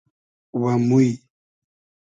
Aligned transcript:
و 0.61 0.77
موی 0.77 1.11